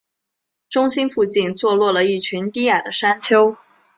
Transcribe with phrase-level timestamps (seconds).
[0.67, 3.55] 中心附近坐落了一群低矮的山丘。